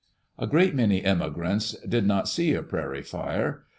A 0.39 0.47
great 0.47 0.73
many 0.73 0.97
immigrants 1.05 1.73
did 1.87 2.07
not 2.07 2.27
see 2.27 2.55
a 2.55 2.63
prairie 2.63 3.03
fire. 3.03 3.65